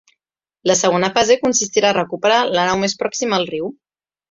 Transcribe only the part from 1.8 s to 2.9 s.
a recuperar la nau